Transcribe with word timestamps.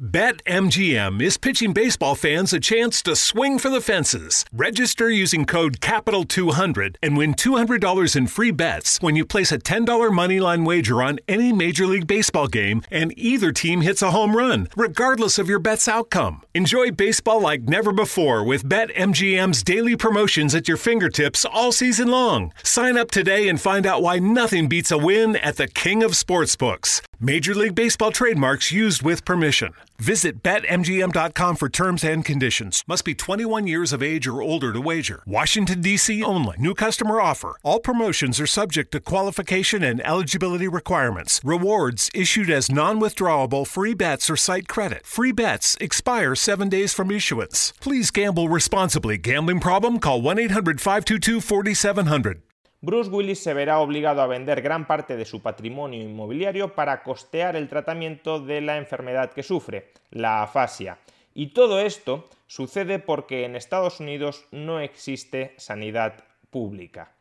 BetMGM 0.00 1.20
is 1.20 1.36
pitching 1.36 1.74
baseball 1.74 2.14
fans 2.14 2.54
a 2.54 2.58
chance 2.58 3.02
to 3.02 3.14
swing 3.14 3.58
for 3.58 3.68
the 3.68 3.82
fences. 3.82 4.46
Register 4.50 5.10
using 5.10 5.44
code 5.44 5.80
CAPITAL200 5.80 6.96
and 7.02 7.18
win 7.18 7.34
$200 7.34 8.16
in 8.16 8.26
free 8.26 8.50
bets 8.50 8.96
when 9.02 9.14
you 9.14 9.26
place 9.26 9.52
a 9.52 9.58
$10 9.58 9.84
moneyline 10.10 10.64
wager 10.64 11.02
on 11.02 11.18
any 11.28 11.52
Major 11.52 11.84
League 11.84 12.06
Baseball 12.06 12.46
game 12.46 12.80
and 12.90 13.12
either 13.18 13.52
team 13.52 13.82
hits 13.82 14.00
a 14.00 14.10
home 14.10 14.34
run, 14.34 14.68
regardless 14.74 15.38
of 15.38 15.50
your 15.50 15.58
bet's 15.58 15.86
outcome. 15.86 16.40
Enjoy 16.54 16.90
baseball 16.90 17.42
like 17.42 17.64
never 17.64 17.92
before 17.92 18.42
with 18.42 18.66
BetMGM's 18.66 19.62
daily 19.62 19.96
promotions 19.96 20.54
at 20.54 20.66
your 20.66 20.78
fingertips 20.78 21.44
all 21.44 21.72
season 21.72 22.08
long. 22.08 22.54
Sign 22.62 22.96
up 22.96 23.10
today 23.10 23.48
and 23.50 23.60
find 23.60 23.84
out 23.84 24.00
why 24.00 24.18
nothing 24.18 24.66
beats 24.66 24.90
a 24.90 24.96
win 24.96 25.36
at 25.36 25.56
the 25.56 25.68
King 25.68 26.02
of 26.02 26.12
Sportsbooks. 26.12 27.02
Major 27.22 27.54
League 27.54 27.74
Baseball 27.74 28.12
trademarks 28.12 28.72
used 28.72 29.02
with 29.02 29.26
permission. 29.26 29.74
Visit 29.98 30.42
BetMGM.com 30.42 31.56
for 31.56 31.68
terms 31.68 32.02
and 32.02 32.24
conditions. 32.24 32.82
Must 32.86 33.04
be 33.04 33.14
21 33.14 33.66
years 33.66 33.92
of 33.92 34.02
age 34.02 34.26
or 34.26 34.40
older 34.40 34.72
to 34.72 34.80
wager. 34.80 35.22
Washington, 35.26 35.82
D.C. 35.82 36.24
only. 36.24 36.56
New 36.58 36.72
customer 36.72 37.20
offer. 37.20 37.58
All 37.62 37.78
promotions 37.78 38.40
are 38.40 38.46
subject 38.46 38.92
to 38.92 39.00
qualification 39.00 39.84
and 39.84 40.00
eligibility 40.00 40.66
requirements. 40.66 41.42
Rewards 41.44 42.08
issued 42.14 42.48
as 42.48 42.70
non 42.70 42.98
withdrawable 42.98 43.66
free 43.66 43.92
bets 43.92 44.30
or 44.30 44.36
site 44.36 44.66
credit. 44.66 45.04
Free 45.04 45.32
bets 45.32 45.76
expire 45.78 46.34
seven 46.34 46.70
days 46.70 46.94
from 46.94 47.10
issuance. 47.10 47.74
Please 47.80 48.10
gamble 48.10 48.48
responsibly. 48.48 49.18
Gambling 49.18 49.60
problem? 49.60 49.98
Call 49.98 50.22
1 50.22 50.38
800 50.38 50.80
522 50.80 51.42
4700. 51.42 52.40
Bruce 52.82 53.10
Willis 53.10 53.42
se 53.42 53.52
verá 53.52 53.78
obligado 53.80 54.22
a 54.22 54.26
vender 54.26 54.62
gran 54.62 54.86
parte 54.86 55.16
de 55.16 55.26
su 55.26 55.42
patrimonio 55.42 56.02
inmobiliario 56.02 56.74
para 56.74 57.02
costear 57.02 57.54
el 57.54 57.68
tratamiento 57.68 58.40
de 58.40 58.62
la 58.62 58.78
enfermedad 58.78 59.32
que 59.32 59.42
sufre, 59.42 59.92
la 60.10 60.42
afasia. 60.42 60.98
Y 61.34 61.48
todo 61.48 61.80
esto 61.80 62.28
sucede 62.46 62.98
porque 62.98 63.44
en 63.44 63.54
Estados 63.54 64.00
Unidos 64.00 64.46
no 64.50 64.80
existe 64.80 65.54
sanidad 65.58 66.24
pública. 66.48 67.12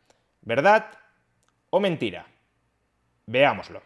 ¿Verdad 0.41 0.85
o 1.69 1.81
mentira? 1.81 2.25
Veámoslo. 3.25 3.81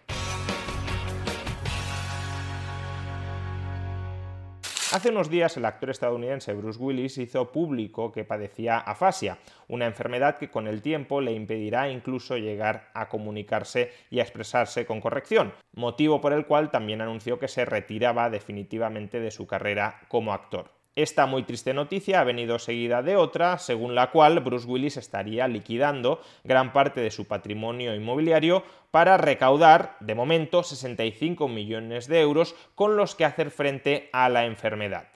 Hace 4.94 5.10
unos 5.10 5.28
días 5.28 5.58
el 5.58 5.66
actor 5.66 5.90
estadounidense 5.90 6.54
Bruce 6.54 6.80
Willis 6.80 7.18
hizo 7.18 7.52
público 7.52 8.12
que 8.12 8.26
padecía 8.26 8.78
afasia, 8.78 9.40
una 9.68 9.88
enfermedad 9.88 10.38
que 10.38 10.52
con 10.52 10.68
el 10.68 10.84
tiempo 10.84 11.20
le 11.20 11.32
impedirá 11.32 11.90
incluso 11.90 12.38
llegar 12.38 12.92
a 12.94 13.10
comunicarse 13.10 13.92
y 14.12 14.20
a 14.20 14.22
expresarse 14.22 14.86
con 14.86 15.02
corrección, 15.02 15.52
motivo 15.74 16.22
por 16.22 16.32
el 16.32 16.46
cual 16.46 16.70
también 16.70 17.02
anunció 17.02 17.40
que 17.40 17.48
se 17.48 17.66
retiraba 17.66 18.30
definitivamente 18.30 19.20
de 19.20 19.32
su 19.32 19.48
carrera 19.48 20.00
como 20.10 20.32
actor. 20.32 20.70
Esta 20.96 21.26
muy 21.26 21.42
triste 21.42 21.74
noticia 21.74 22.20
ha 22.20 22.24
venido 22.24 22.60
seguida 22.60 23.02
de 23.02 23.16
otra, 23.16 23.58
según 23.58 23.96
la 23.96 24.12
cual 24.12 24.42
Bruce 24.42 24.68
Willis 24.68 24.98
estaría 24.98 25.48
liquidando 25.48 26.22
gran 26.44 26.72
parte 26.72 27.02
de 27.02 27.10
su 27.10 27.28
patrimonio 27.28 27.96
inmobiliario 27.96 28.64
para 28.92 29.18
recaudar, 29.18 29.98
de 30.02 30.14
momento, 30.14 30.62
65 30.62 31.48
millones 31.48 32.08
de 32.08 32.22
euros 32.22 32.56
con 32.76 32.96
los 32.96 33.16
que 33.16 33.26
hacer 33.26 33.50
frente 33.50 34.10
a 34.14 34.30
la 34.30 34.46
enfermedad. 34.46 35.08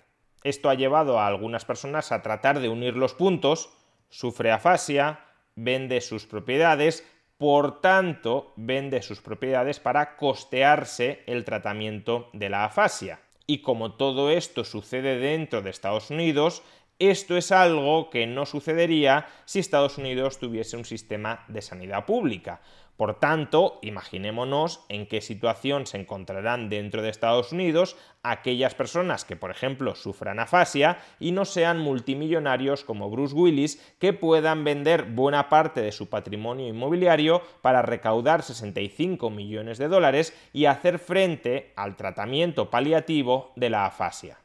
Esto 0.43 0.71
ha 0.71 0.73
llevado 0.73 1.19
a 1.19 1.27
algunas 1.27 1.63
personas 1.63 2.11
a 2.11 2.23
tratar 2.23 2.59
de 2.59 2.69
unir 2.69 2.95
los 2.95 3.13
puntos, 3.13 3.69
sufre 4.09 4.51
afasia, 4.51 5.19
vende 5.55 6.01
sus 6.01 6.25
propiedades, 6.25 7.05
por 7.37 7.81
tanto, 7.81 8.51
vende 8.55 9.03
sus 9.03 9.21
propiedades 9.21 9.79
para 9.79 10.15
costearse 10.17 11.21
el 11.27 11.45
tratamiento 11.45 12.31
de 12.33 12.49
la 12.49 12.65
afasia. 12.65 13.19
Y 13.49 13.59
como 13.59 13.93
todo 13.93 14.29
esto 14.29 14.65
sucede 14.65 15.17
dentro 15.19 15.61
de 15.61 15.69
Estados 15.69 16.09
Unidos, 16.09 16.63
esto 16.99 17.37
es 17.37 17.51
algo 17.51 18.09
que 18.09 18.25
no 18.25 18.45
sucedería 18.45 19.27
si 19.45 19.59
Estados 19.59 19.97
Unidos 19.97 20.39
tuviese 20.39 20.77
un 20.77 20.85
sistema 20.85 21.45
de 21.47 21.61
sanidad 21.61 22.05
pública. 22.05 22.61
Por 22.97 23.19
tanto, 23.19 23.77
imaginémonos 23.83 24.83
en 24.89 25.05
qué 25.05 25.21
situación 25.21 25.85
se 25.85 25.99
encontrarán 25.99 26.67
dentro 26.67 27.03
de 27.03 27.09
Estados 27.09 27.51
Unidos 27.51 27.95
aquellas 28.23 28.73
personas 28.73 29.23
que, 29.23 29.35
por 29.35 29.51
ejemplo, 29.51 29.93
sufran 29.93 30.39
afasia 30.39 30.97
y 31.19 31.31
no 31.31 31.45
sean 31.45 31.77
multimillonarios 31.77 32.83
como 32.83 33.11
Bruce 33.11 33.35
Willis, 33.35 33.95
que 33.99 34.13
puedan 34.13 34.63
vender 34.63 35.03
buena 35.03 35.47
parte 35.47 35.81
de 35.81 35.91
su 35.91 36.09
patrimonio 36.09 36.67
inmobiliario 36.67 37.43
para 37.61 37.83
recaudar 37.83 38.41
65 38.41 39.29
millones 39.29 39.77
de 39.77 39.87
dólares 39.87 40.35
y 40.51 40.65
hacer 40.65 40.97
frente 40.97 41.73
al 41.75 41.95
tratamiento 41.95 42.71
paliativo 42.71 43.51
de 43.55 43.69
la 43.69 43.85
afasia. 43.85 44.39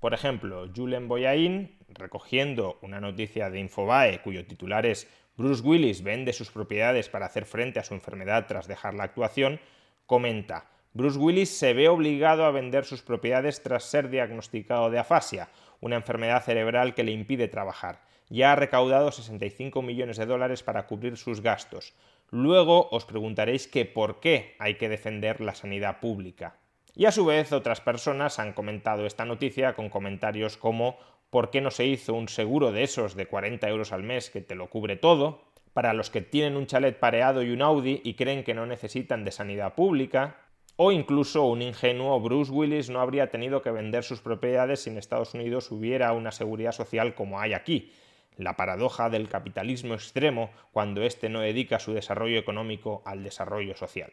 Por 0.00 0.14
ejemplo, 0.14 0.68
Julen 0.74 1.08
Boyain, 1.08 1.76
recogiendo 1.88 2.78
una 2.82 3.00
noticia 3.00 3.50
de 3.50 3.58
Infobae 3.58 4.22
cuyo 4.22 4.46
titular 4.46 4.86
es 4.86 5.08
Bruce 5.36 5.62
Willis 5.62 6.02
vende 6.02 6.32
sus 6.32 6.50
propiedades 6.50 7.08
para 7.08 7.26
hacer 7.26 7.44
frente 7.46 7.80
a 7.80 7.84
su 7.84 7.94
enfermedad 7.94 8.46
tras 8.46 8.68
dejar 8.68 8.94
la 8.94 9.04
actuación, 9.04 9.60
comenta, 10.06 10.66
Bruce 10.94 11.18
Willis 11.18 11.50
se 11.50 11.74
ve 11.74 11.88
obligado 11.88 12.44
a 12.44 12.50
vender 12.50 12.84
sus 12.84 13.02
propiedades 13.02 13.62
tras 13.62 13.84
ser 13.84 14.08
diagnosticado 14.08 14.90
de 14.90 14.98
afasia, 14.98 15.48
una 15.80 15.96
enfermedad 15.96 16.42
cerebral 16.42 16.94
que 16.94 17.04
le 17.04 17.12
impide 17.12 17.46
trabajar. 17.46 18.00
Ya 18.30 18.52
ha 18.52 18.56
recaudado 18.56 19.12
65 19.12 19.82
millones 19.82 20.16
de 20.16 20.26
dólares 20.26 20.62
para 20.62 20.86
cubrir 20.86 21.16
sus 21.16 21.40
gastos. 21.40 21.94
Luego 22.30 22.88
os 22.90 23.04
preguntaréis 23.04 23.68
que 23.68 23.84
por 23.84 24.20
qué 24.20 24.56
hay 24.58 24.74
que 24.74 24.88
defender 24.88 25.40
la 25.40 25.54
sanidad 25.54 26.00
pública. 26.00 26.56
Y 26.98 27.06
a 27.06 27.12
su 27.12 27.24
vez 27.24 27.52
otras 27.52 27.80
personas 27.80 28.40
han 28.40 28.52
comentado 28.52 29.06
esta 29.06 29.24
noticia 29.24 29.76
con 29.76 29.88
comentarios 29.88 30.56
como 30.56 30.98
¿Por 31.30 31.50
qué 31.50 31.60
no 31.60 31.70
se 31.70 31.86
hizo 31.86 32.12
un 32.12 32.26
seguro 32.26 32.72
de 32.72 32.82
esos 32.82 33.14
de 33.14 33.26
40 33.26 33.68
euros 33.68 33.92
al 33.92 34.02
mes 34.02 34.30
que 34.30 34.40
te 34.40 34.56
lo 34.56 34.68
cubre 34.68 34.96
todo? 34.96 35.44
Para 35.74 35.92
los 35.92 36.10
que 36.10 36.22
tienen 36.22 36.56
un 36.56 36.66
chalet 36.66 36.98
pareado 36.98 37.44
y 37.44 37.50
un 37.50 37.62
Audi 37.62 38.00
y 38.02 38.14
creen 38.14 38.42
que 38.42 38.52
no 38.52 38.66
necesitan 38.66 39.24
de 39.24 39.30
sanidad 39.30 39.76
pública. 39.76 40.38
O 40.74 40.90
incluso 40.90 41.44
un 41.44 41.62
ingenuo 41.62 42.18
Bruce 42.18 42.50
Willis 42.50 42.90
no 42.90 43.00
habría 43.00 43.30
tenido 43.30 43.62
que 43.62 43.70
vender 43.70 44.02
sus 44.02 44.20
propiedades 44.20 44.82
si 44.82 44.90
en 44.90 44.98
Estados 44.98 45.34
Unidos 45.34 45.70
hubiera 45.70 46.12
una 46.14 46.32
seguridad 46.32 46.72
social 46.72 47.14
como 47.14 47.38
hay 47.38 47.52
aquí. 47.52 47.92
La 48.36 48.56
paradoja 48.56 49.08
del 49.08 49.28
capitalismo 49.28 49.94
extremo 49.94 50.50
cuando 50.72 51.02
éste 51.02 51.28
no 51.28 51.42
dedica 51.42 51.78
su 51.78 51.92
desarrollo 51.92 52.40
económico 52.40 53.02
al 53.04 53.22
desarrollo 53.22 53.76
social. 53.76 54.12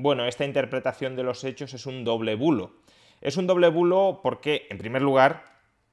Bueno, 0.00 0.26
esta 0.26 0.44
interpretación 0.44 1.16
de 1.16 1.24
los 1.24 1.42
hechos 1.42 1.74
es 1.74 1.84
un 1.84 2.04
doble 2.04 2.36
bulo. 2.36 2.70
Es 3.20 3.36
un 3.36 3.48
doble 3.48 3.66
bulo 3.66 4.20
porque, 4.22 4.68
en 4.70 4.78
primer 4.78 5.02
lugar, 5.02 5.42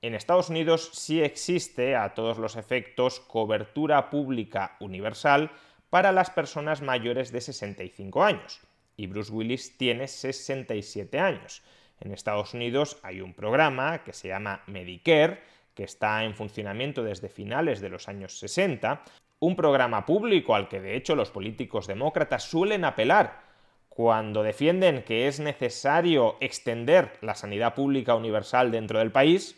en 0.03 0.13
Estados 0.13 0.49
Unidos 0.49 0.91
sí 0.93 1.23
existe 1.23 1.95
a 1.95 2.13
todos 2.13 2.37
los 2.37 2.55
efectos 2.55 3.19
cobertura 3.19 4.11
pública 4.11 4.77
universal 4.79 5.49
para 5.89 6.11
las 6.11 6.29
personas 6.29 6.83
mayores 6.83 7.31
de 7.31 7.41
65 7.41 8.23
años. 8.23 8.59
Y 8.95 9.07
Bruce 9.07 9.31
Willis 9.31 9.75
tiene 9.75 10.07
67 10.07 11.17
años. 11.17 11.63
En 11.99 12.11
Estados 12.11 12.53
Unidos 12.53 12.99
hay 13.01 13.21
un 13.21 13.33
programa 13.33 14.03
que 14.03 14.13
se 14.13 14.27
llama 14.27 14.61
Medicare, 14.67 15.41
que 15.73 15.83
está 15.83 16.23
en 16.25 16.35
funcionamiento 16.35 17.03
desde 17.03 17.27
finales 17.27 17.81
de 17.81 17.89
los 17.89 18.07
años 18.07 18.37
60, 18.37 19.03
un 19.39 19.55
programa 19.55 20.05
público 20.05 20.53
al 20.53 20.67
que 20.69 20.79
de 20.79 20.95
hecho 20.95 21.15
los 21.15 21.31
políticos 21.31 21.87
demócratas 21.87 22.43
suelen 22.43 22.85
apelar 22.85 23.54
cuando 23.95 24.43
defienden 24.43 25.03
que 25.03 25.29
es 25.29 25.39
necesario 25.39 26.35
extender 26.41 27.13
la 27.21 27.33
sanidad 27.33 27.75
pública 27.75 28.13
universal 28.13 28.69
dentro 28.69 28.99
del 28.99 29.13
país, 29.13 29.55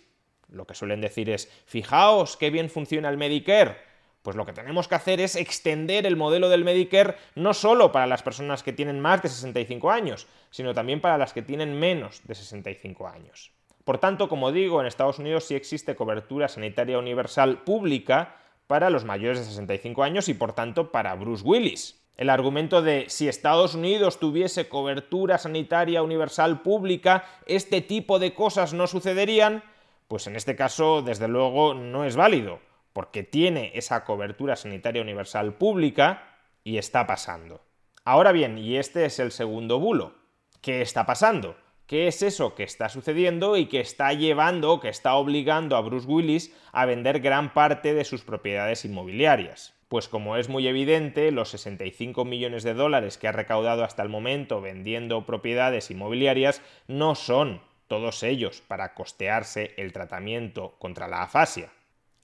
lo 0.47 0.67
que 0.67 0.75
suelen 0.75 1.01
decir 1.01 1.31
es, 1.31 1.51
fijaos 1.65 2.37
qué 2.37 2.51
bien 2.51 2.69
funciona 2.69 3.09
el 3.09 3.17
Medicare. 3.17 3.77
Pues 4.21 4.37
lo 4.37 4.45
que 4.45 4.53
tenemos 4.53 4.87
que 4.87 4.93
hacer 4.93 5.19
es 5.21 5.35
extender 5.35 6.05
el 6.05 6.17
modelo 6.17 6.49
del 6.49 6.63
Medicare 6.63 7.15
no 7.33 7.55
solo 7.55 7.91
para 7.91 8.05
las 8.05 8.21
personas 8.21 8.61
que 8.61 8.73
tienen 8.73 8.99
más 8.99 9.23
de 9.23 9.29
65 9.29 9.89
años, 9.89 10.27
sino 10.51 10.75
también 10.75 11.01
para 11.01 11.17
las 11.17 11.33
que 11.33 11.41
tienen 11.41 11.79
menos 11.79 12.21
de 12.25 12.35
65 12.35 13.07
años. 13.07 13.51
Por 13.85 13.97
tanto, 13.97 14.29
como 14.29 14.51
digo, 14.51 14.79
en 14.79 14.85
Estados 14.85 15.17
Unidos 15.17 15.45
sí 15.45 15.55
existe 15.55 15.95
cobertura 15.95 16.47
sanitaria 16.47 16.99
universal 16.99 17.63
pública 17.63 18.35
para 18.67 18.91
los 18.91 19.03
mayores 19.03 19.39
de 19.39 19.45
65 19.45 20.03
años 20.03 20.29
y 20.29 20.35
por 20.35 20.53
tanto 20.53 20.91
para 20.91 21.15
Bruce 21.15 21.43
Willis. 21.43 22.06
El 22.17 22.31
argumento 22.31 22.81
de 22.81 23.05
si 23.09 23.27
Estados 23.27 23.75
Unidos 23.75 24.19
tuviese 24.19 24.67
cobertura 24.67 25.37
sanitaria 25.37 26.01
universal 26.01 26.63
pública, 26.63 27.25
este 27.45 27.81
tipo 27.81 28.17
de 28.17 28.33
cosas 28.33 28.73
no 28.73 28.87
sucederían, 28.87 29.63
pues 30.07 30.25
en 30.25 30.35
este 30.35 30.55
caso 30.55 31.03
desde 31.03 31.27
luego 31.27 31.75
no 31.75 32.05
es 32.05 32.15
válido, 32.15 32.59
porque 32.91 33.21
tiene 33.21 33.71
esa 33.75 34.03
cobertura 34.03 34.55
sanitaria 34.55 35.03
universal 35.03 35.53
pública 35.53 36.39
y 36.63 36.79
está 36.79 37.05
pasando. 37.05 37.61
Ahora 38.03 38.31
bien, 38.31 38.57
y 38.57 38.77
este 38.77 39.05
es 39.05 39.19
el 39.19 39.31
segundo 39.31 39.79
bulo, 39.79 40.15
¿qué 40.61 40.81
está 40.81 41.05
pasando? 41.05 41.55
Qué 41.87 42.07
es 42.07 42.21
eso 42.21 42.53
que 42.53 42.63
está 42.63 42.89
sucediendo 42.89 43.57
y 43.57 43.65
que 43.65 43.79
está 43.79 44.13
llevando, 44.13 44.79
que 44.79 44.89
está 44.89 45.15
obligando 45.15 45.75
a 45.77 45.81
Bruce 45.81 46.05
Willis 46.05 46.55
a 46.73 46.85
vender 46.85 47.21
gran 47.21 47.53
parte 47.53 47.93
de 47.93 48.03
sus 48.03 48.23
propiedades 48.23 48.85
inmobiliarias. 48.85 49.73
Pues 49.87 50.09
como 50.09 50.35
es 50.35 50.49
muy 50.49 50.67
evidente, 50.67 51.31
los 51.31 51.49
65 51.49 52.25
millones 52.25 52.63
de 52.63 52.73
dólares 52.73 53.17
que 53.17 53.29
ha 53.29 53.31
recaudado 53.31 53.85
hasta 53.85 54.03
el 54.03 54.09
momento 54.09 54.59
vendiendo 54.59 55.25
propiedades 55.25 55.89
inmobiliarias 55.89 56.61
no 56.87 57.15
son 57.15 57.61
todos 57.87 58.21
ellos 58.23 58.61
para 58.67 58.93
costearse 58.93 59.73
el 59.77 59.93
tratamiento 59.93 60.75
contra 60.79 61.07
la 61.07 61.23
afasia. 61.23 61.69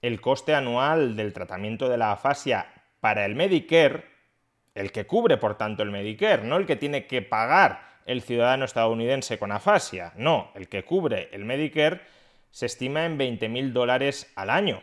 El 0.02 0.20
coste 0.20 0.54
anual 0.54 1.16
del 1.16 1.32
tratamiento 1.32 1.88
de 1.88 1.96
la 1.96 2.12
afasia 2.12 2.66
para 3.00 3.24
el 3.24 3.34
Medicare, 3.34 4.04
el 4.74 4.92
que 4.92 5.06
cubre 5.06 5.38
por 5.38 5.56
tanto 5.56 5.82
el 5.82 5.90
Medicare, 5.90 6.44
no 6.44 6.58
el 6.58 6.66
que 6.66 6.76
tiene 6.76 7.06
que 7.06 7.22
pagar 7.22 7.93
el 8.06 8.22
ciudadano 8.22 8.64
estadounidense 8.64 9.38
con 9.38 9.52
afasia, 9.52 10.12
no, 10.16 10.50
el 10.54 10.68
que 10.68 10.84
cubre 10.84 11.28
el 11.32 11.44
Medicare, 11.44 12.00
se 12.50 12.66
estima 12.66 13.04
en 13.04 13.18
20.000 13.18 13.72
dólares 13.72 14.32
al 14.36 14.50
año. 14.50 14.82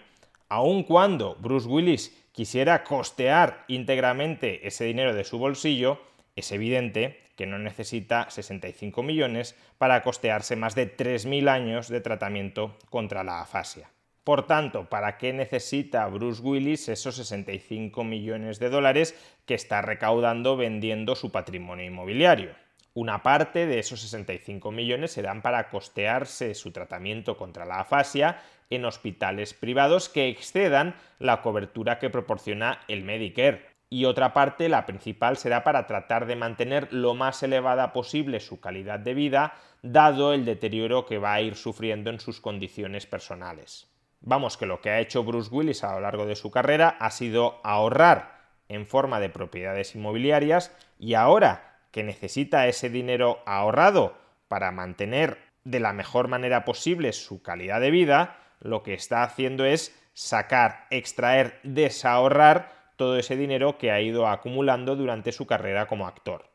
Aun 0.50 0.84
cuando 0.84 1.36
Bruce 1.36 1.68
Willis 1.68 2.18
quisiera 2.32 2.84
costear 2.84 3.64
íntegramente 3.68 4.68
ese 4.68 4.86
dinero 4.86 5.14
de 5.14 5.24
su 5.24 5.38
bolsillo, 5.38 6.02
es 6.36 6.52
evidente 6.52 7.22
que 7.36 7.46
no 7.46 7.58
necesita 7.58 8.30
65 8.30 9.04
millones 9.04 9.56
para 9.78 10.04
costearse 10.04 10.56
más 10.56 10.76
de 10.76 10.96
3.000 10.96 11.50
años 11.50 11.88
de 11.88 12.02
tratamiento 12.02 12.78
contra 12.90 13.24
la 13.24 13.42
afasia. 13.42 13.90
Por 14.24 14.46
tanto, 14.46 14.88
¿para 14.88 15.18
qué 15.18 15.34
necesita 15.34 16.06
Bruce 16.08 16.42
Willis 16.44 16.90
esos 16.90 17.16
65 17.16 18.04
millones 18.04 18.60
de 18.60 18.70
dólares 18.70 19.16
que 19.46 19.56
está 19.56 19.82
recaudando 19.82 20.56
vendiendo 20.56 21.16
su 21.16 21.32
patrimonio 21.32 21.86
inmobiliario? 21.86 22.52
Una 22.94 23.24
parte 23.24 23.68
de 23.68 23.80
esos 23.80 24.02
65 24.02 24.70
millones 24.72 25.14
serán 25.14 25.42
para 25.42 25.70
costearse 25.70 26.54
su 26.54 26.72
tratamiento 26.72 27.38
contra 27.38 27.66
la 27.66 27.80
afasia 27.80 28.42
en 28.70 28.84
hospitales 28.84 29.54
privados 29.54 30.10
que 30.10 30.28
excedan 30.28 30.96
la 31.18 31.42
cobertura 31.42 32.00
que 32.00 32.10
proporciona 32.10 32.82
el 32.90 33.04
Medicare. 33.04 33.66
Y 33.90 34.06
otra 34.06 34.34
parte, 34.34 34.68
la 34.68 34.86
principal, 34.86 35.38
será 35.38 35.64
para 35.64 35.88
tratar 35.88 36.26
de 36.26 36.36
mantener 36.36 36.92
lo 36.92 37.14
más 37.14 37.44
elevada 37.44 37.94
posible 37.94 38.42
su 38.42 38.60
calidad 38.60 39.00
de 39.00 39.14
vida, 39.14 39.54
dado 39.84 40.34
el 40.34 40.44
deterioro 40.44 41.06
que 41.06 41.18
va 41.18 41.34
a 41.34 41.42
ir 41.42 41.56
sufriendo 41.56 42.10
en 42.10 42.20
sus 42.20 42.42
condiciones 42.42 43.06
personales. 43.06 43.90
Vamos, 44.20 44.58
que 44.58 44.66
lo 44.66 44.82
que 44.82 44.90
ha 44.90 45.00
hecho 45.00 45.24
Bruce 45.24 45.50
Willis 45.54 45.84
a 45.84 45.94
lo 45.94 46.02
largo 46.02 46.26
de 46.26 46.36
su 46.36 46.52
carrera 46.52 46.90
ha 47.00 47.10
sido 47.10 47.60
ahorrar 47.64 48.42
en 48.68 48.86
forma 48.86 49.20
de 49.20 49.30
propiedades 49.30 49.96
inmobiliarias 49.96 50.76
y 51.00 51.16
ahora 51.16 51.71
que 51.92 52.04
necesita 52.04 52.68
ese 52.68 52.90
dinero 52.90 53.40
ahorrado 53.46 54.18
para 54.48 54.72
mantener 54.72 55.38
de 55.64 55.80
la 55.80 55.94
mejor 55.94 56.28
manera 56.28 56.66
posible 56.66 57.14
su 57.14 57.42
calidad 57.42 57.82
de 57.82 57.92
vida, 57.92 58.40
lo 58.60 58.84
que 58.84 58.94
está 58.94 59.24
haciendo 59.24 59.66
es 59.66 59.96
sacar, 60.14 60.88
extraer, 60.90 61.60
desahorrar 61.64 62.72
todo 62.96 63.18
ese 63.18 63.36
dinero 63.36 63.78
que 63.78 63.92
ha 63.92 64.02
ido 64.02 64.28
acumulando 64.28 64.96
durante 64.96 65.32
su 65.32 65.46
carrera 65.46 65.88
como 65.88 66.08
actor. 66.08 66.50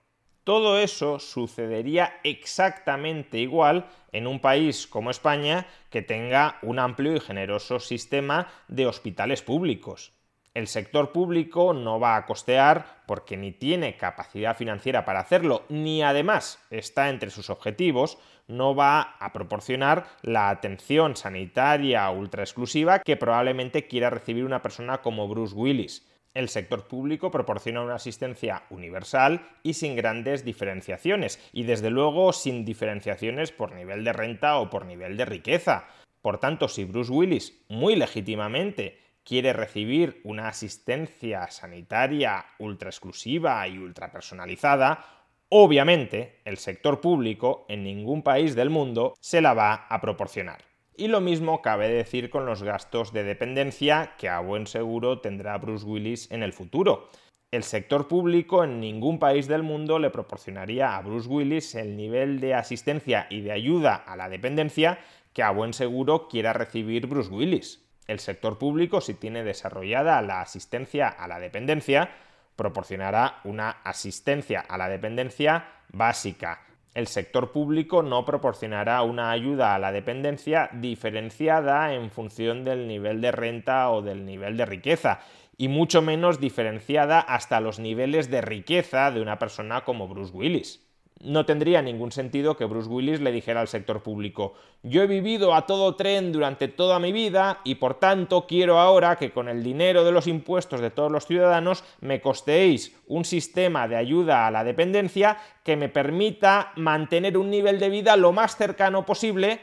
Todo 0.45 0.79
eso 0.79 1.19
sucedería 1.19 2.21
exactamente 2.23 3.39
igual 3.39 3.89
en 4.13 4.29
un 4.29 4.41
país 4.41 4.87
como 4.87 5.11
España 5.11 5.67
que 5.91 6.03
tenga 6.03 6.59
un 6.63 6.79
amplio 6.79 7.17
y 7.17 7.21
generoso 7.21 7.81
sistema 7.81 8.47
de 8.69 8.87
hospitales 8.87 9.43
públicos 9.43 10.16
el 10.57 10.69
sector 10.69 11.13
público 11.13 11.75
no 11.75 12.01
va 12.01 12.17
a 12.17 12.25
costear 12.25 13.03
porque 13.05 13.37
ni 13.37 13.53
tiene 13.53 13.99
capacidad 13.99 14.57
financiera 14.57 15.05
para 15.05 15.21
hacerlo, 15.21 15.65
ni 15.69 16.03
además 16.03 16.59
está 16.71 17.11
entre 17.11 17.29
sus 17.29 17.51
objetivos, 17.51 18.17
no 18.49 18.75
va 18.75 19.17
a 19.21 19.35
proporcionar 19.35 20.07
la 20.23 20.49
atención 20.49 21.15
sanitaria 21.15 22.09
ultra 22.09 22.43
exclusiva 22.43 23.01
que 23.01 23.19
probablemente 23.19 23.87
quiera 23.87 24.09
recibir 24.09 24.47
una 24.47 24.63
persona 24.63 25.03
como 25.03 25.29
Bruce 25.29 25.55
Willis. 25.55 26.09
El 26.33 26.49
sector 26.49 26.89
público 26.89 27.31
proporciona 27.31 27.83
una 27.83 27.97
asistencia 27.97 28.63
universal 28.71 29.47
y 29.63 29.75
sin 29.75 29.95
grandes 29.95 30.43
diferenciaciones, 30.43 31.39
y 31.53 31.65
desde 31.65 31.91
luego 31.91 32.33
sin 32.33 32.65
diferenciaciones 32.65 33.53
por 33.53 33.73
nivel 33.73 34.05
de 34.05 34.15
renta 34.15 34.57
o 34.57 34.71
por 34.71 34.87
nivel 34.87 35.19
de 35.19 35.27
riqueza. 35.27 35.87
Por 36.23 36.39
tanto, 36.39 36.69
si 36.69 36.85
Bruce 36.85 37.13
Willis, 37.13 37.63
muy 37.69 37.95
legítimamente, 37.95 39.06
quiere 39.27 39.53
recibir 39.53 40.21
una 40.23 40.49
asistencia 40.49 41.51
sanitaria 41.51 42.47
ultra 42.61 42.91
exclusiva 42.91 43.67
y 43.67 43.77
ultra 43.77 44.13
personalizada, 44.13 45.05
obviamente 45.49 46.41
el 46.45 46.59
sector 46.59 47.01
público 47.01 47.67
en 47.69 47.83
ningún 47.83 48.23
país 48.23 48.55
del 48.55 48.71
mundo 48.71 49.15
se 49.21 49.41
la 49.41 49.53
va 49.53 49.87
a 49.89 50.01
proporcionar. 50.01 50.63
Y 50.97 51.09
lo 51.09 51.21
mismo 51.21 51.61
cabe 51.61 51.89
decir 51.89 52.31
con 52.31 52.47
los 52.47 52.63
gastos 52.63 53.13
de 53.13 53.25
dependencia 53.25 54.15
que 54.17 54.29
a 54.29 54.39
buen 54.39 54.69
seguro 54.69 55.21
tendrá 55.21 55.59
Bruce 55.59 55.85
Willis 55.85 56.31
en 56.31 56.43
el 56.43 56.53
futuro. 56.53 57.11
El 57.51 57.65
sector 57.65 58.07
público 58.09 58.65
en 58.65 58.81
ningún 58.81 59.19
país 59.19 59.49
del 59.49 59.63
mundo 59.63 59.99
le 59.99 60.11
proporcionaría 60.11 60.97
a 60.97 61.03
Bruce 61.03 61.29
Willis 61.29 61.75
el 61.75 61.97
nivel 61.97 62.39
de 62.39 62.55
asistencia 62.55 63.27
y 63.29 63.41
de 63.41 63.53
ayuda 63.53 63.97
a 63.97 64.17
la 64.17 64.29
dependencia 64.29 65.01
que 65.33 65.43
a 65.43 65.51
buen 65.51 65.75
seguro 65.75 66.29
quiera 66.29 66.53
recibir 66.53 67.07
Bruce 67.09 67.31
Willis. 67.31 67.86
El 68.07 68.21
sector 68.21 68.59
público, 68.59 69.01
si 69.01 69.15
tiene 69.15 69.43
desarrollada 69.43 70.23
la 70.23 70.41
asistencia 70.41 71.09
a 71.09 71.27
la 71.27 71.39
dependencia, 71.41 72.11
proporcionará 72.55 73.41
una 73.45 73.71
asistencia 73.85 74.61
a 74.61 74.79
la 74.79 74.89
dependencia 74.89 75.67
básica. 75.93 76.63
El 76.95 77.09
sector 77.09 77.53
público 77.53 78.03
no 78.03 78.25
proporcionará 78.25 79.03
una 79.03 79.31
ayuda 79.31 79.75
a 79.75 79.79
la 79.79 79.93
dependencia 79.93 80.71
diferenciada 80.73 81.93
en 81.93 82.11
función 82.11 82.65
del 82.65 82.89
nivel 82.89 83.21
de 83.21 83.33
renta 83.33 83.91
o 83.91 84.01
del 84.01 84.25
nivel 84.25 84.57
de 84.57 84.65
riqueza, 84.65 85.21
y 85.59 85.69
mucho 85.69 86.01
menos 86.01 86.41
diferenciada 86.41 87.21
hasta 87.21 87.61
los 87.61 87.79
niveles 87.79 88.31
de 88.31 88.41
riqueza 88.41 89.11
de 89.11 89.21
una 89.21 89.39
persona 89.39 89.85
como 89.85 90.09
Bruce 90.09 90.33
Willis 90.35 90.86
no 91.21 91.47
tendría 91.47 91.83
ningún 91.83 92.13
sentido 92.13 92.57
que 92.57 92.67
Bruce 92.67 92.89
Willis 92.89 93.21
le 93.21 93.33
dijera 93.33 93.61
al 93.61 93.69
sector 93.69 94.03
público 94.03 94.55
yo 94.83 95.03
he 95.03 95.07
vivido 95.07 95.55
a 95.55 95.67
todo 95.67 95.97
tren 95.97 96.33
durante 96.33 96.69
toda 96.69 96.99
mi 96.99 97.11
vida 97.11 97.61
y 97.65 97.77
por 97.77 97.95
tanto 97.95 98.47
quiero 98.47 98.79
ahora 98.79 99.17
que 99.17 99.33
con 99.33 99.49
el 99.49 99.63
dinero 99.63 100.05
de 100.05 100.13
los 100.13 100.27
impuestos 100.27 100.81
de 100.81 100.91
todos 100.91 101.11
los 101.11 101.27
ciudadanos 101.27 101.85
me 102.01 102.21
costeéis 102.21 102.95
un 103.07 103.25
sistema 103.25 103.89
de 103.89 103.97
ayuda 103.97 104.47
a 104.47 104.51
la 104.51 104.65
dependencia 104.65 105.39
que 105.65 105.77
me 105.77 105.89
permita 105.89 106.73
mantener 106.77 107.39
un 107.39 107.51
nivel 107.51 107.81
de 107.81 107.89
vida 107.89 108.17
lo 108.17 108.33
más 108.33 108.57
cercano 108.57 109.07
posible 109.07 109.61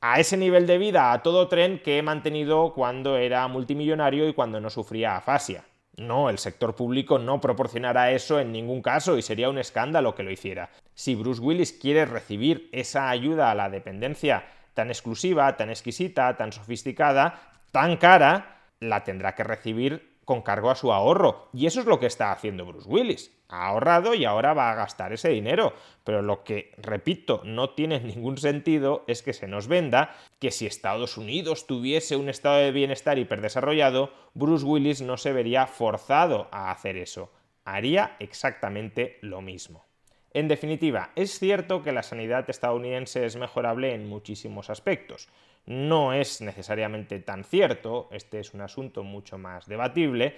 a 0.00 0.20
ese 0.20 0.36
nivel 0.36 0.66
de 0.66 0.78
vida 0.78 1.12
a 1.12 1.22
todo 1.22 1.48
tren 1.48 1.80
que 1.82 1.98
he 1.98 2.02
mantenido 2.02 2.74
cuando 2.74 3.16
era 3.16 3.48
multimillonario 3.48 4.28
y 4.28 4.34
cuando 4.34 4.60
no 4.60 4.70
sufría 4.70 5.16
afasia. 5.16 5.64
No, 5.96 6.28
el 6.28 6.38
sector 6.38 6.74
público 6.74 7.18
no 7.18 7.40
proporcionará 7.40 8.10
eso 8.10 8.38
en 8.38 8.52
ningún 8.52 8.82
caso 8.82 9.16
y 9.16 9.22
sería 9.22 9.48
un 9.48 9.58
escándalo 9.58 10.14
que 10.14 10.22
lo 10.22 10.30
hiciera. 10.30 10.70
Si 10.94 11.14
Bruce 11.14 11.40
Willis 11.40 11.72
quiere 11.72 12.04
recibir 12.04 12.68
esa 12.72 13.08
ayuda 13.08 13.50
a 13.50 13.54
la 13.54 13.70
dependencia 13.70 14.44
tan 14.74 14.88
exclusiva, 14.88 15.56
tan 15.56 15.70
exquisita, 15.70 16.36
tan 16.36 16.52
sofisticada, 16.52 17.40
tan 17.72 17.96
cara, 17.96 18.60
la 18.78 19.04
tendrá 19.04 19.34
que 19.34 19.44
recibir 19.44 20.18
con 20.26 20.42
cargo 20.42 20.70
a 20.70 20.74
su 20.74 20.92
ahorro. 20.92 21.48
Y 21.54 21.66
eso 21.66 21.80
es 21.80 21.86
lo 21.86 21.98
que 21.98 22.06
está 22.06 22.30
haciendo 22.30 22.66
Bruce 22.66 22.88
Willis. 22.88 23.35
Ha 23.48 23.68
ahorrado 23.68 24.14
y 24.14 24.24
ahora 24.24 24.54
va 24.54 24.70
a 24.70 24.74
gastar 24.74 25.12
ese 25.12 25.28
dinero. 25.28 25.72
Pero 26.04 26.22
lo 26.22 26.42
que, 26.44 26.72
repito, 26.78 27.42
no 27.44 27.70
tiene 27.70 28.00
ningún 28.00 28.38
sentido 28.38 29.04
es 29.06 29.22
que 29.22 29.32
se 29.32 29.46
nos 29.46 29.68
venda 29.68 30.14
que 30.38 30.50
si 30.50 30.66
Estados 30.66 31.16
Unidos 31.16 31.66
tuviese 31.66 32.16
un 32.16 32.28
estado 32.28 32.56
de 32.56 32.72
bienestar 32.72 33.18
hiperdesarrollado, 33.18 34.12
Bruce 34.34 34.64
Willis 34.64 35.02
no 35.02 35.16
se 35.16 35.32
vería 35.32 35.66
forzado 35.66 36.48
a 36.50 36.70
hacer 36.70 36.96
eso. 36.96 37.30
Haría 37.64 38.16
exactamente 38.20 39.18
lo 39.22 39.40
mismo. 39.40 39.84
En 40.32 40.48
definitiva, 40.48 41.12
es 41.16 41.38
cierto 41.38 41.82
que 41.82 41.92
la 41.92 42.02
sanidad 42.02 42.48
estadounidense 42.50 43.24
es 43.24 43.36
mejorable 43.36 43.94
en 43.94 44.08
muchísimos 44.08 44.70
aspectos 44.70 45.28
no 45.66 46.12
es 46.12 46.40
necesariamente 46.40 47.18
tan 47.18 47.44
cierto, 47.44 48.08
este 48.12 48.40
es 48.40 48.54
un 48.54 48.60
asunto 48.60 49.02
mucho 49.02 49.36
más 49.36 49.66
debatible, 49.66 50.36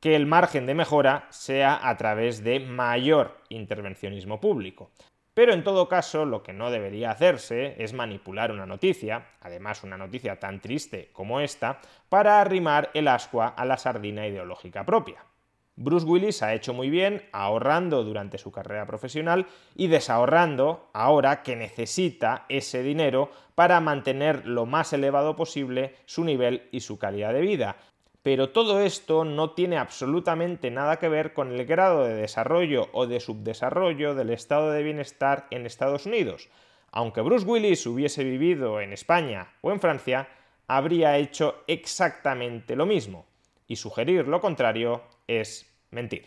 que 0.00 0.16
el 0.16 0.26
margen 0.26 0.66
de 0.66 0.74
mejora 0.74 1.26
sea 1.30 1.88
a 1.88 1.96
través 1.96 2.42
de 2.42 2.58
mayor 2.60 3.38
intervencionismo 3.50 4.40
público. 4.40 4.90
Pero 5.34 5.52
en 5.52 5.62
todo 5.62 5.88
caso, 5.88 6.24
lo 6.24 6.42
que 6.42 6.52
no 6.52 6.70
debería 6.70 7.12
hacerse 7.12 7.76
es 7.78 7.92
manipular 7.92 8.50
una 8.50 8.66
noticia, 8.66 9.28
además 9.40 9.84
una 9.84 9.96
noticia 9.96 10.40
tan 10.40 10.60
triste 10.60 11.10
como 11.12 11.40
esta, 11.40 11.80
para 12.08 12.40
arrimar 12.40 12.90
el 12.94 13.08
ascua 13.08 13.48
a 13.48 13.64
la 13.64 13.76
sardina 13.76 14.26
ideológica 14.26 14.84
propia. 14.84 15.24
Bruce 15.76 16.04
Willis 16.04 16.42
ha 16.42 16.52
hecho 16.52 16.74
muy 16.74 16.90
bien 16.90 17.22
ahorrando 17.32 18.04
durante 18.04 18.36
su 18.36 18.52
carrera 18.52 18.86
profesional 18.86 19.46
y 19.74 19.86
desahorrando 19.86 20.90
ahora 20.92 21.42
que 21.42 21.56
necesita 21.56 22.44
ese 22.50 22.82
dinero 22.82 23.30
para 23.54 23.80
mantener 23.80 24.46
lo 24.46 24.66
más 24.66 24.92
elevado 24.92 25.36
posible 25.36 25.94
su 26.04 26.24
nivel 26.24 26.68
y 26.70 26.80
su 26.80 26.98
calidad 26.98 27.32
de 27.32 27.40
vida. 27.40 27.76
Pero 28.22 28.50
todo 28.50 28.80
esto 28.80 29.24
no 29.24 29.52
tiene 29.52 29.78
absolutamente 29.78 30.70
nada 30.70 30.98
que 30.98 31.08
ver 31.08 31.32
con 31.32 31.52
el 31.52 31.64
grado 31.64 32.04
de 32.04 32.14
desarrollo 32.14 32.88
o 32.92 33.06
de 33.06 33.18
subdesarrollo 33.18 34.14
del 34.14 34.30
estado 34.30 34.70
de 34.70 34.82
bienestar 34.82 35.46
en 35.50 35.64
Estados 35.64 36.04
Unidos. 36.04 36.48
Aunque 36.92 37.22
Bruce 37.22 37.46
Willis 37.46 37.86
hubiese 37.86 38.24
vivido 38.24 38.80
en 38.80 38.92
España 38.92 39.52
o 39.62 39.70
en 39.70 39.80
Francia, 39.80 40.28
habría 40.66 41.16
hecho 41.16 41.62
exactamente 41.66 42.76
lo 42.76 42.84
mismo. 42.84 43.26
Y 43.66 43.76
sugerir 43.76 44.28
lo 44.28 44.40
contrario 44.40 45.02
es 45.26 45.72
mentir. 45.90 46.26